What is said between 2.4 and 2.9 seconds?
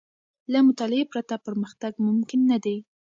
نه دی.